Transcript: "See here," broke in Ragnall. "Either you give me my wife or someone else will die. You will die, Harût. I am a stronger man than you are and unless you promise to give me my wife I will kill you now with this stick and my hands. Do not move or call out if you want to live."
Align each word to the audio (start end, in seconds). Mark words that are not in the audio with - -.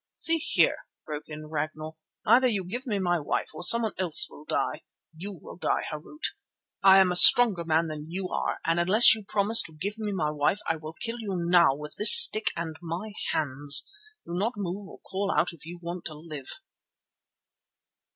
"See 0.17 0.39
here," 0.39 0.77
broke 1.05 1.25
in 1.27 1.45
Ragnall. 1.45 1.99
"Either 2.25 2.47
you 2.47 2.63
give 2.63 2.87
me 2.87 2.97
my 2.97 3.19
wife 3.19 3.49
or 3.53 3.61
someone 3.61 3.91
else 3.99 4.27
will 4.31 4.45
die. 4.45 4.81
You 5.15 5.31
will 5.31 5.57
die, 5.57 5.83
Harût. 5.93 6.23
I 6.81 6.97
am 6.97 7.11
a 7.11 7.15
stronger 7.15 7.63
man 7.63 7.85
than 7.85 8.09
you 8.09 8.27
are 8.29 8.57
and 8.65 8.79
unless 8.79 9.13
you 9.13 9.23
promise 9.23 9.61
to 9.61 9.77
give 9.79 9.99
me 9.99 10.11
my 10.11 10.31
wife 10.31 10.57
I 10.67 10.77
will 10.77 10.93
kill 10.93 11.17
you 11.19 11.35
now 11.47 11.75
with 11.75 11.97
this 11.99 12.17
stick 12.19 12.47
and 12.55 12.77
my 12.81 13.11
hands. 13.31 13.87
Do 14.25 14.31
not 14.33 14.53
move 14.57 14.87
or 14.89 14.97
call 15.01 15.31
out 15.37 15.53
if 15.53 15.67
you 15.67 15.77
want 15.79 16.05
to 16.05 16.15
live." 16.15 16.47